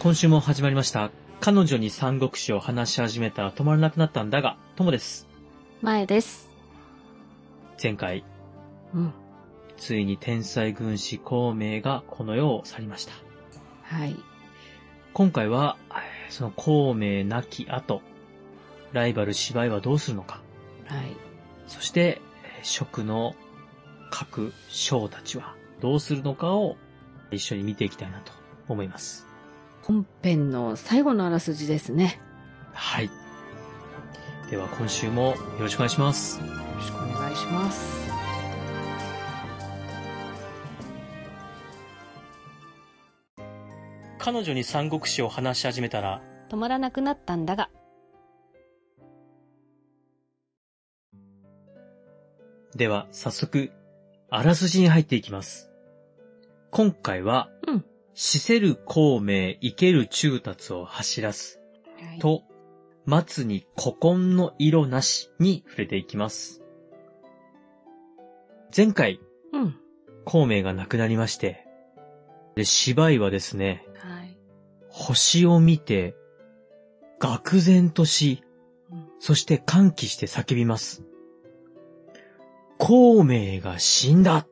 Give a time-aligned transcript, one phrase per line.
[0.00, 1.10] 今週も始まりました。
[1.40, 5.26] 彼女に三国志を話し始めたら止まらなくなったんだが、ともです。
[5.82, 6.48] 前です。
[7.82, 8.24] 前回、
[8.94, 9.12] うん。
[9.76, 13.12] ついに天才軍師孔明がこの世を去りました。
[13.82, 14.16] はい。
[15.14, 18.02] 今回は、えーその孔明亡き後、
[18.92, 20.42] ライバル芝居はどうするのか。
[20.86, 21.16] はい。
[21.66, 22.20] そして、
[22.60, 23.34] えー蜀の
[24.10, 26.76] 各将たちはどうするのかを
[27.30, 28.32] 一緒に見ていきたいなと
[28.68, 29.27] 思います。
[29.82, 32.20] 本編の最後のあらすじですね。
[32.72, 33.10] はい。
[34.50, 36.40] では今週もよろしくお願いします。
[36.40, 38.08] よろしくお願いします。
[44.18, 47.70] 彼女に三国志を話し始めたら、止まらなくなったんだが。
[52.74, 53.72] では早速、
[54.30, 55.70] あらすじに入っていきます。
[56.70, 57.84] 今回は、うん。
[58.20, 61.60] 死せる孔明生ける中達を走らす、
[62.00, 62.42] はい、と、
[63.04, 66.60] 松に古今の色なしに触れていきます。
[68.76, 69.20] 前回、
[69.52, 69.76] うん。
[70.24, 71.64] 孔明が亡くなりまして、
[72.56, 74.36] で、芝居はですね、はい。
[74.88, 76.16] 星を見て、
[77.20, 78.42] 愕然とし、
[78.90, 81.04] うんそして歓喜して叫びます。
[82.78, 84.44] 孔明が死んだ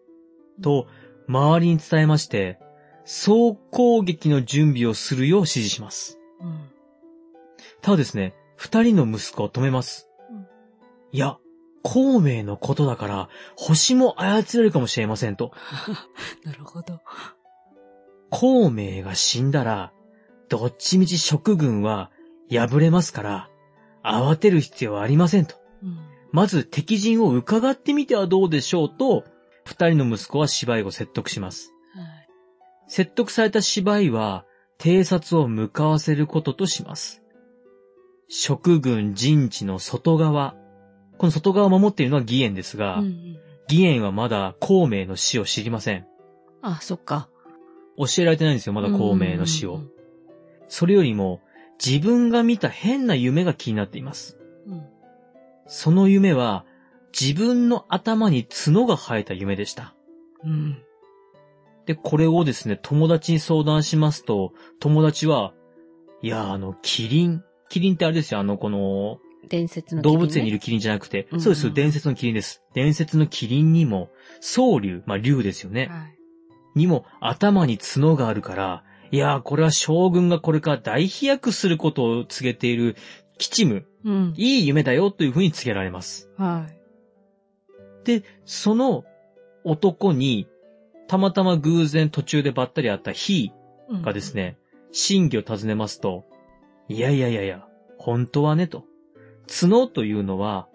[0.63, 0.87] と
[1.27, 2.61] 周りに伝えまして、
[3.07, 6.19] 総攻撃の準備をするよう指示します。
[6.41, 6.69] うん。
[7.81, 10.11] ただですね、二人の息子を止めます。
[10.31, 10.47] うん
[11.13, 11.39] いや、
[11.83, 15.53] 孔明のことだから、星も操れるかもしれませんと。
[16.45, 17.01] なるほど。
[18.29, 19.93] 孔明が死んだら、
[20.49, 22.11] どっちみち蜀軍は
[22.51, 23.51] 敗れますから、
[24.03, 25.55] 慌てる必要はありませんと。
[25.83, 25.99] うん。
[26.33, 29.25] まず敵陣を伺ってみてはどうでしょうと、
[29.65, 31.73] 二人の息子は芝居を説得します。
[32.87, 32.93] はい。
[32.93, 34.45] 説得された芝居は、
[34.79, 37.23] 偵察を向かわせることとします。
[38.29, 40.55] 蜀軍陣地の外側、
[41.19, 43.39] この外側を守っているのは義援ですが、うんうん。
[43.69, 46.07] 義援はまだ孔明の死を知りません。
[46.63, 47.29] あ、そっか。
[47.97, 49.77] 教えられてないんですよ、まだ孔明の死を。
[49.77, 49.91] うん
[50.69, 51.43] それよりも、
[51.85, 54.39] 自分が見た変な夢が気になっています。
[54.67, 54.85] うんうん。
[55.67, 56.65] その夢は、
[57.19, 59.95] 自分の頭に角が生えた夢でした。
[60.45, 60.83] うん。
[61.87, 65.55] で、これをですね、友達に相談しますと、友達は、
[66.21, 67.43] いや、あの、キリン。
[67.69, 72.63] キリンってあれですよ、あの、この、伝説の、動物園にいるキリンじゃなくて、うんうんそうです、伝説のキリンです。
[72.75, 74.11] 伝説のキリンにも、
[74.41, 75.87] 総竜、まあ、竜ですよね。
[75.87, 76.19] はい。
[76.75, 82.97] にも、頭に角があるから、いやー、これは将軍がこれから大飛躍することを告げている、
[83.39, 84.35] 吉夢、うん。
[84.37, 86.29] いい夢だよというふうに告げられます。
[86.37, 86.77] はい。
[88.05, 89.05] で、その
[89.65, 90.49] 男に、
[91.09, 93.53] たまたま偶然途中でばったり会ったヒ
[93.89, 94.35] うんーがです。
[94.35, 94.59] ね、
[94.93, 96.25] 真偽を尋ねますと、
[96.89, 97.67] いやいやいやいや、
[97.99, 98.85] 本当はねと。
[99.49, 100.69] 角というのは、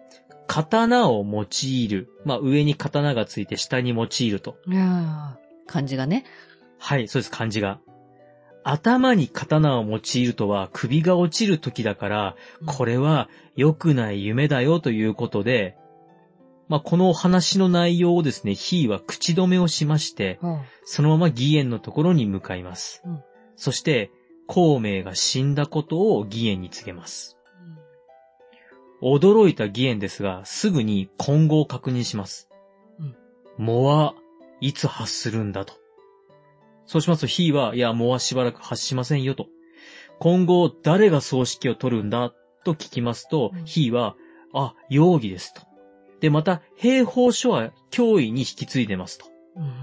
[0.47, 2.09] 刀を用いる。
[2.25, 4.57] まあ上に刀がついて下に用いると。
[5.67, 6.25] 漢字がね。
[6.77, 7.79] はい、そうです、漢字が。
[8.63, 15.75] 頭に刀を用いるとは首が落ちる時だから、これは良くない夢だよということで、
[16.71, 23.03] まあ、このお話の内容をですね、ヒーは口止めをしまして、はそのまま義援のところに向かいます。
[23.05, 23.19] うん
[23.57, 24.09] そして、
[24.47, 27.37] 孔明が死んだことを義援に告げます。
[29.03, 32.49] 驚いた義援ですが、すぐに今後を確認します。
[32.99, 33.15] うん
[33.57, 34.15] 藻は
[34.61, 35.73] いつ発するんだと。
[36.85, 39.47] そうしますと、ヒーは、いや、藻はしばらく発しませんよと。
[40.19, 42.33] 今後、誰が葬式を取るんだ
[42.63, 44.15] と聞きますと、うんヒーは、
[44.53, 45.70] あ、容疑ですと。
[46.21, 49.25] で、また、兵法書は脅威に引き継いでますと。
[49.57, 49.73] うん。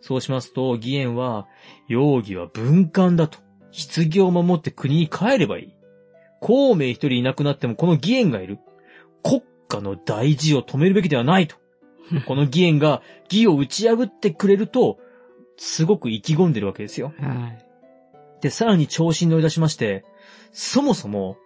[0.00, 1.46] そうしますと、義援は、
[1.86, 3.38] 容疑は文官だと。
[3.72, 5.74] 棺を守って国に帰ればいい。
[6.40, 8.58] 孔明一人いなくなってもこの義援がいる。
[9.22, 11.56] 国家の大事を止めるべきではないと。
[12.26, 14.98] この義援が義を打ち破ってくれると、
[15.56, 17.12] すごく意気込んでるわけですよ。
[17.18, 17.64] はい。
[18.40, 20.04] で、さらに調子に乗り出しまして、
[20.52, 21.36] そもそも、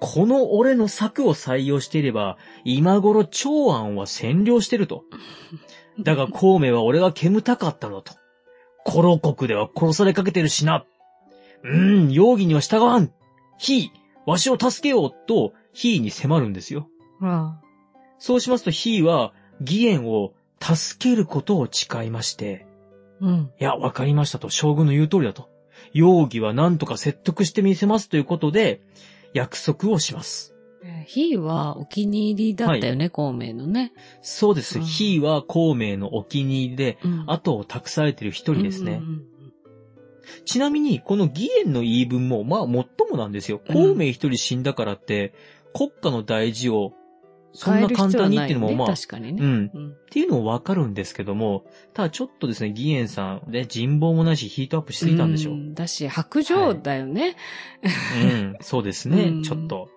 [0.00, 5.04] この俺の策を採用していれば、今頃長安は占領してると。
[6.00, 8.14] だが孔明は俺が煙たかったのだと。
[8.84, 10.84] コロ国では殺されかけてるしな。
[11.64, 13.10] うーん、容疑には従わん。
[13.58, 13.90] ヒー、
[14.26, 16.88] わしを助けようと、ヒーに迫るんですよ。
[17.20, 17.60] は
[18.18, 22.66] そうしますとヒーは、義援を助けることを誓いまして、
[23.20, 23.50] うん。
[23.58, 25.48] いや、わかりましたと、将軍の言う通りだと。
[25.92, 28.82] 容疑は何とか説得してみせますということで、
[29.36, 30.54] 約束をします。
[31.04, 33.92] ヒーはお気に入りだったよね、孔明のね。
[34.22, 34.78] そうです。
[34.78, 39.02] うんは孔明のお気に入りで、うん後を託されている一人ですね。
[40.44, 42.68] ちなみに、この義援の言い分も、まあ、最
[43.10, 43.60] もなんですよ。
[43.68, 45.34] うん孔明一人死んだからって、
[45.74, 46.92] 国家の大事を、
[47.56, 49.42] そんな簡単にっていうのも、まあ、確かにね。
[49.42, 49.70] うん。
[49.74, 49.90] うん。
[49.90, 51.64] っていうのもわかるんですけども、
[51.94, 55.54] ただちょっとですね、義援さん、ね、人望もないしヒートアップしすぎたんでしょう。
[55.54, 57.36] んだし、白状だよね。
[58.22, 59.88] うん、そうですね、うんちょっと。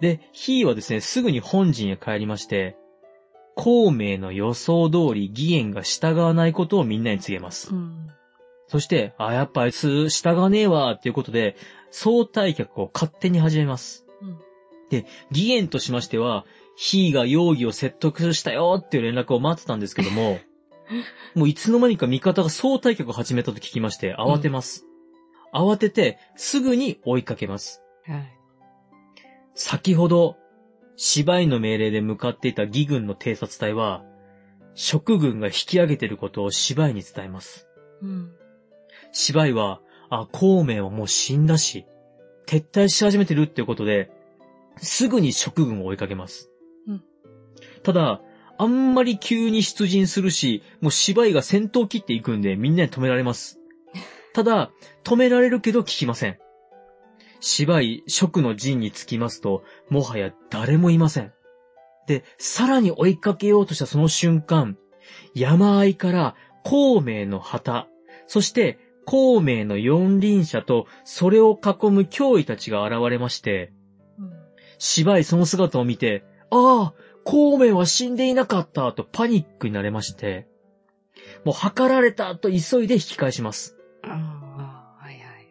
[0.00, 2.76] で、ヒーはですね、すぐに本陣へ帰りまして、
[3.56, 7.74] 孔明の予想通り義援が従わないことをみんなに告げます。
[7.74, 8.08] うん。
[8.66, 11.56] そして、あ、やっぱあいつ従わねえわ、っていうことで、
[11.90, 14.04] 総退却を勝手に始めます。
[14.20, 14.38] うん
[14.90, 16.44] で、義援としましては、
[16.76, 20.38] ヒーが容疑を説得したよっていう連絡を待ってたんですけども、
[21.34, 24.86] もういつの間にか味方が総退却を始めたと聞きまして、慌てます。
[25.52, 27.82] 慌てて、すぐに追いかけます。
[28.06, 28.38] はい。
[29.54, 30.36] 先ほど、
[30.96, 34.04] 芝居の命令で向かっていた義軍の偵察隊は、
[34.74, 37.68] 職軍が引き上げていることを芝居に伝えます。
[38.02, 38.32] うん。
[39.12, 39.80] 芝居は、
[40.10, 41.86] あ、孔明はもう死んだし、
[42.46, 44.10] 撤退し始めてるっていうことで、
[44.76, 46.50] すぐに職軍を追いかけます。
[47.84, 48.20] うんただ、
[48.56, 53.60] あんまり急に出陣するし、もう芝居が戦闘を切っていくんでみんなに止められます。
[54.32, 54.70] ただ、
[55.04, 56.38] 止められるけど聞きません。
[57.40, 61.32] 芝居、職の陣に着きますと、もはや誰もいません。
[62.06, 64.78] で、さらに追いかけようとしたその瞬間、
[65.34, 67.88] 山あいから孔明の旗、
[68.26, 73.72] そして孔明の四輪車とそれを囲む脅威たちが現れまして、
[74.18, 74.30] うん
[74.78, 76.94] 芝居その姿を見て、ああ、
[77.24, 80.46] 孔明は死んでいなかったとパニックになれまして、
[81.44, 83.76] もう測られたと急いで引き返します。
[84.02, 85.44] ああ、はいはいはい。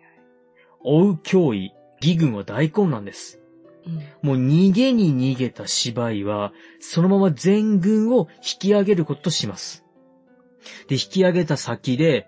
[0.84, 1.72] 追う脅威、
[2.02, 3.40] 義軍は大混乱です。
[3.86, 9.84] うんもう逃げに逃げた芝居は、そのまま全軍を引き上げることとします。
[10.88, 12.28] で、引き上げた先で、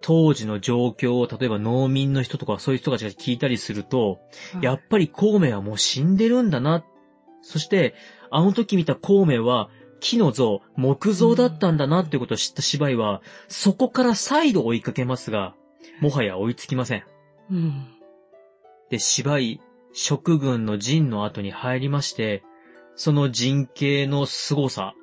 [0.00, 4.20] 当時の状況を、例えば農民の人とかそういう人たちが聞いたりすると、
[4.62, 6.84] やっぱり孔明はもう死んでるんだな。
[7.42, 7.94] そして、
[8.34, 9.70] あの時見た孔明は、
[10.00, 15.54] 木の像、木像だったんだなってことを知った芝居は、そこから再度追いかけますが、
[16.00, 17.04] もはや追いつきません。
[17.52, 17.86] うん。
[18.90, 19.60] で、芝居、
[19.92, 22.42] 職軍の陣の後に入りまして、
[22.96, 24.94] その陣形の凄さ、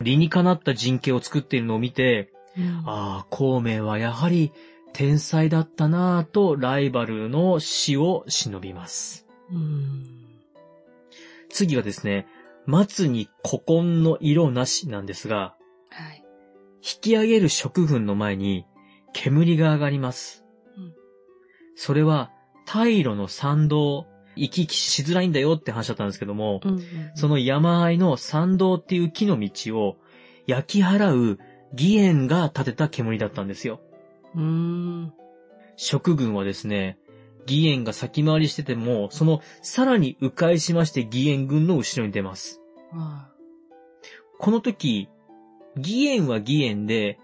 [0.00, 4.50] 理にかなった陣形を作っているのを見て、うんああ、孔明はやはり
[4.94, 9.26] 天才だったなぁとライバルの死を忍びます。
[9.52, 10.04] うん。
[11.50, 12.26] 次がですね、
[12.68, 15.56] 松に古今の色なしなんですが、
[15.88, 16.22] はい。
[16.82, 18.66] 引き上げる職軍の前に
[19.14, 20.44] 煙が上がります。
[20.76, 20.92] うん
[21.74, 22.30] それは、
[22.66, 24.06] 大路の参道、
[24.36, 26.82] 行き来しづらいんだよって話だったんですけども、うんうん
[27.14, 29.96] その山あいの参道っていう木の道を
[30.46, 31.38] 焼き払う
[31.72, 33.80] 義援が立てた煙だったんですよ。
[34.34, 35.14] うん。
[35.76, 36.97] 職軍はですね、
[37.48, 42.60] 義援が先回りしてても、そのさらに迂回しまして義援軍の後ろに出ます。
[42.92, 43.28] は
[44.38, 45.08] この時、
[45.76, 47.18] 義援は義援で、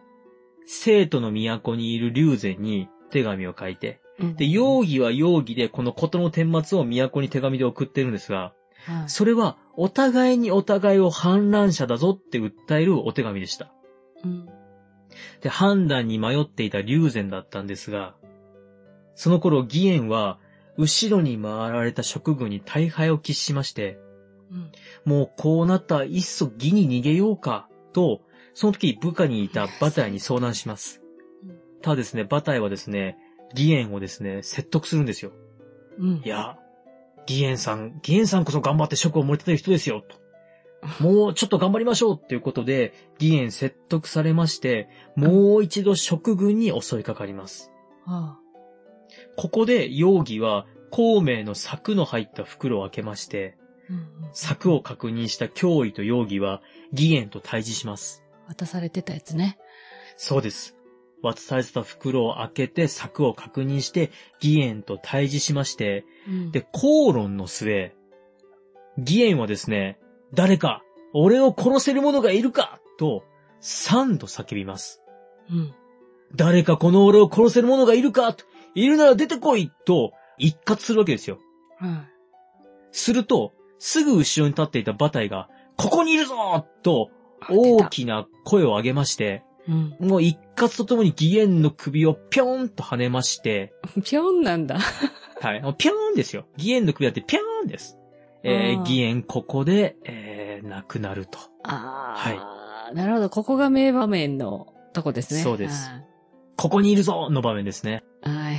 [0.66, 13.72] 生徒の都にいる龍禅に手紙を書いて、いうんで、容疑は容疑でこのことの顛末を都に手紙で送ってるんですが、はいそれはお互いにお互いを反乱者だぞって訴えるお手紙でした。
[14.22, 14.48] うん
[15.40, 18.14] で、判断に迷っていた龍禅だったんですが、
[19.14, 20.38] その頃義援は
[20.76, 23.98] 後ろに回られた職軍に大敗を喫しまして、
[24.50, 24.70] うん
[25.04, 28.22] もうこうなったらいっそ義に逃げようか、と、
[28.54, 31.02] その時部下にいたバタイに相談します
[31.42, 31.58] うん。
[31.82, 33.18] ただですね、バタイはですね、
[33.50, 35.32] 義援をですね、説得するんですよ。
[35.98, 36.58] うんいや、
[37.28, 41.02] 義援さん、義援さんこそ頑張って職を盛り立てる人ですよ、と。
[41.02, 47.70] もうちょっと頑張りましょうっていうことで、義援説得されまして、もう一度職軍に襲いかかります。
[48.06, 48.38] は
[49.36, 53.56] ここで容疑は、孔明の柵の入った袋を開けまして、
[53.90, 56.62] あうんうん柵を確認した脅威と容疑は、
[56.92, 58.24] 義援と対峙します。
[58.48, 59.58] 渡されてたやつね。
[60.16, 60.76] そうです。
[61.22, 64.10] 渡されてた袋を開けて柵を確認して、
[64.42, 67.94] 義援と対峙しまして、うんで、口論の末、
[68.98, 69.98] 義援はですね、
[70.32, 73.24] 誰か、俺を殺せる者がいるかと、
[73.60, 75.02] 三度叫びます。
[75.50, 75.74] うん。
[76.34, 81.38] 誰かこの俺を殺せる者がいるかと、いるなら出てこいと、一括するわけですよ。
[81.78, 82.06] は
[82.92, 87.10] すると、すぐ後ろに立っていた馬体が、ここにいるぞと、
[87.50, 87.56] い。
[87.56, 89.96] 大きな声を上げまして、うん。
[90.00, 93.72] もう一括とともに義援の首をぴょんと跳ねまして、
[94.04, 94.78] ぴょんなんだ。
[95.40, 95.62] はい。
[95.78, 96.46] ぴょーんですよ。
[96.56, 97.98] 義援の首だってぴょーんです。
[98.42, 101.38] えー、義援ここで、えー、亡くなると。
[101.62, 102.14] あ
[102.90, 102.94] あ。
[102.94, 103.30] なるほど。
[103.30, 105.40] ここが名場面のとこですね。
[105.40, 106.04] そうですはい
[106.56, 108.04] ここにいるぞの場面ですね。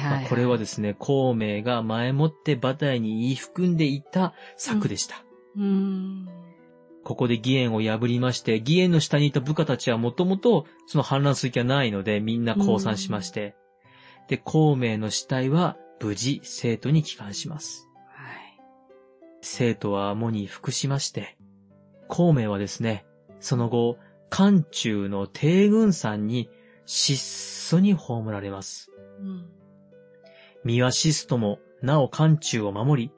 [0.10, 5.24] はいまあこれはですね、孔明が前もって馬台に言い含んでいた策でした。
[5.56, 6.30] うーん。
[7.04, 13.56] ここで義援を破りまして、義援の下にいた部下たちはもともとその反乱する気はないので、みんな降参しまして、
[14.28, 17.88] で、孔明の死体は無事生徒に帰還します。
[18.10, 18.60] はい。
[19.42, 21.38] 生徒は喪に服しまして、
[22.08, 23.06] 孔明はですね、
[23.40, 23.98] その後、
[24.30, 26.50] 漢中の帝軍山に
[26.86, 28.92] 質素に葬られます。
[29.20, 29.65] うん。
[30.66, 33.12] 身は死すとも、なお漢中を守り、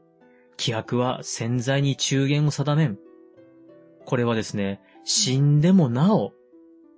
[0.58, 3.00] 気迫は潜在に中言を定めん。
[4.06, 6.34] これはですね、死んでもなお、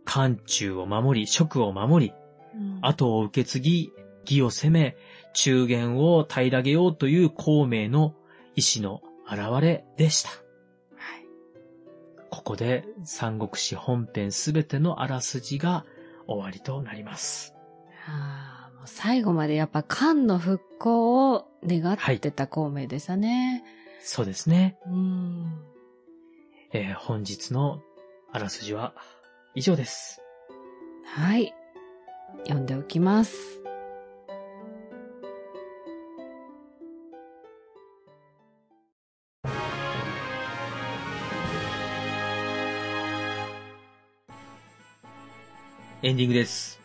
[0.05, 2.13] 漢中を守り、職を守り、
[2.55, 4.97] うん後を受け継ぎ、義を攻め、
[5.33, 8.15] 中言を平らげようという孔明の
[8.55, 10.29] 意志の現れでした。
[10.29, 10.39] はい。
[12.31, 15.85] ここで三国志本編すべてのあらすじが
[16.25, 17.53] 終わりとなります。
[18.07, 23.63] ああ、最後までやっぱ漢の復興を願ってた孔明でしたね。
[24.01, 24.77] そうですね。
[24.85, 25.53] うん。
[26.71, 27.81] えー本日の
[28.31, 28.93] あらすじは
[29.55, 30.21] 以上です。
[31.05, 31.53] はい。
[32.43, 33.35] 読んでおきます。
[46.01, 46.78] エンディングです。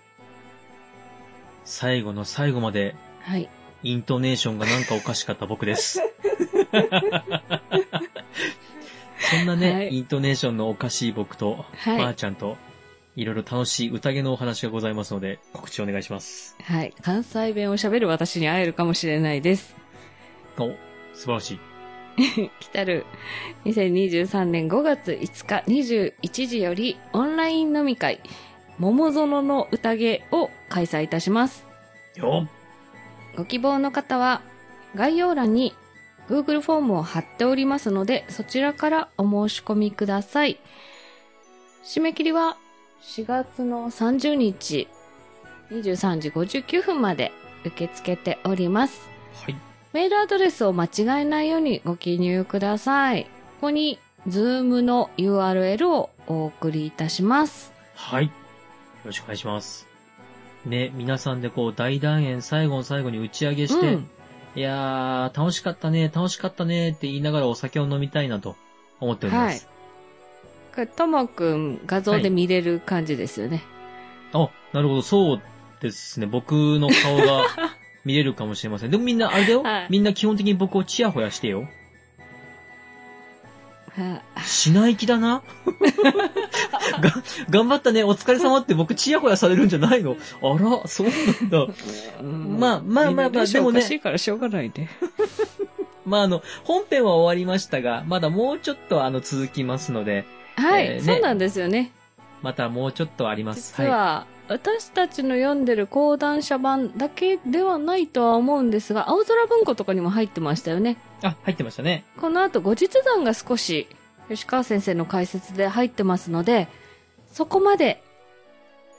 [1.75, 3.51] 最後の最後まではい。
[3.83, 6.01] イントネーションがなんかおかしかった僕です。
[9.19, 12.57] そんなね、はいイントネーションのおかしい僕と、はいばあちゃんと、
[13.17, 16.57] いろいろ楽しい宴のお話がございますので、告知お願いします。
[16.63, 16.95] はい。
[17.03, 19.75] 関西弁を喋る私に会えるかもしれないです。
[20.57, 20.69] お、
[21.13, 21.61] 素晴らしい。
[22.61, 23.05] 来たる
[23.65, 28.21] 2023年5月5日21時よりオンライン飲み会、
[28.79, 31.65] 桃園の宴を開催いたします。
[32.17, 32.49] よ
[33.37, 34.43] ご希望の方は
[34.95, 35.75] 概要欄に
[36.29, 40.59] Google フォームを貼っておりますので、そちらからお申し込みください。
[41.85, 42.57] 締め切りは
[43.03, 44.89] 4月の30日
[45.71, 47.33] 23時59分まで
[47.65, 49.09] 受け付けております。
[49.35, 49.57] はい。
[49.93, 53.25] メールアドレスを間違えないようにご記入ください。
[53.25, 57.73] ここに Zoom の URL をお送りいたします。
[57.95, 58.31] はい。
[59.05, 59.87] よろしくお願いします。
[60.65, 64.11] ね、皆さんでこう大団円最後の最後に打ち上げして、うん
[64.57, 68.55] いやー、楽しかったね、楽しかったねって言いながらお酒を飲みたいなと
[69.01, 69.69] 思っております。
[70.73, 73.65] これ、ともくん画像で見れる感じですよね。
[74.33, 75.43] あ、なるほど、そう
[75.81, 76.27] ですね。
[76.27, 77.47] 僕の顔が
[78.05, 78.93] 見れるかもしれません。
[78.93, 81.67] でもみんな、あれだよ、はいみんな基本的に僕をチヤホヤしてよ。
[83.97, 85.43] はいしない気だな
[87.01, 87.15] が、
[87.49, 90.17] 頑張ったね、お疲れ様って僕チヤホヤされるんじゃないの？
[90.43, 91.75] あら、そうなんだ。
[92.21, 94.89] うんまあまあまあまあでもねおかしいからしょうがないで。
[96.05, 101.93] まあ、あの、本編は終わりましたが、まだもうちょっとあの続きますので、はい、えーねそうなんですよね。
[102.43, 103.73] またもうちょっとあります。
[103.79, 110.99] 実は、私たちの読んでる講談社版だけではないとは思うんですが、青空文庫とかにも入ってましたよね。
[111.23, 112.05] あ、入ってましたね。
[112.21, 113.87] この後、後日談が少し、
[114.29, 116.69] 吉川先生の解説で入ってますので、
[117.33, 118.03] そこまで、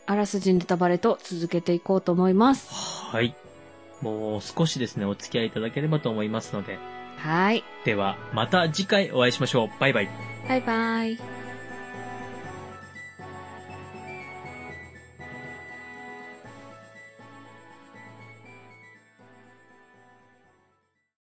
[0.08, 2.70] あらすじネタバレと続けていこうと思います。
[2.74, 3.36] はい。
[4.02, 6.78] もう少しですね、お付き合いいただければと思いますので。
[7.18, 7.64] はい。
[7.86, 9.70] では、また次回お会いしましょう。
[9.80, 10.10] バイバイ。
[10.48, 11.35] バイバイ。